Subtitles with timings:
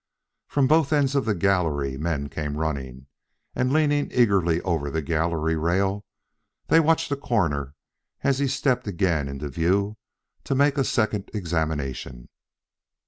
[0.47, 3.05] From both ends of the gallery men came running,
[3.53, 6.05] and leaning eagerly over the gallery rail
[6.69, 7.75] they watched the Coroner
[8.23, 9.97] as he stepped again into view
[10.45, 12.29] to make a second examination.